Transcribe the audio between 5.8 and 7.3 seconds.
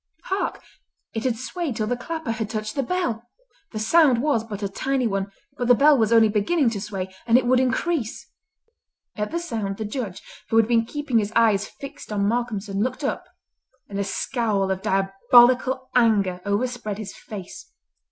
was only beginning to sway,